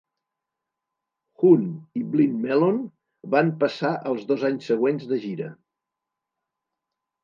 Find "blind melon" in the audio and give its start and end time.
2.15-2.81